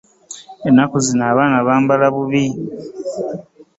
[0.67, 2.43] Ennaku zino abaana bambala bubi.